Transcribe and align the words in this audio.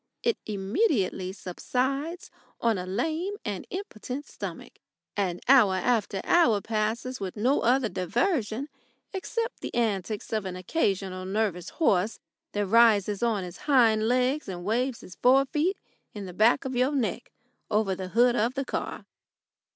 It 0.23 0.39
immediately 0.47 1.31
subsides 1.31 2.31
on 2.59 2.79
a 2.79 2.87
lame 2.87 3.35
and 3.45 3.67
impotent 3.69 4.25
stomach, 4.25 4.79
and 5.15 5.41
hour 5.47 5.75
after 5.75 6.21
hour 6.23 6.59
passes 6.59 7.19
with 7.19 7.37
no 7.37 7.59
other 7.61 7.87
diversion 7.87 8.67
except 9.13 9.59
the 9.59 9.71
antics 9.75 10.33
of 10.33 10.45
an 10.45 10.55
occasional 10.55 11.25
nervous 11.25 11.69
horse 11.69 12.19
that 12.53 12.65
rises 12.65 13.21
on 13.21 13.43
his 13.43 13.57
hind 13.69 14.07
legs 14.07 14.49
and 14.49 14.65
waves 14.65 15.01
his 15.01 15.17
forefeet 15.17 15.77
in 16.15 16.25
the 16.25 16.33
back 16.33 16.65
of 16.65 16.75
your 16.75 16.95
neck 16.95 17.31
over 17.69 17.93
the 17.93 18.07
hood 18.07 18.35
of 18.35 18.55
the 18.55 18.65
motor. 18.73 19.05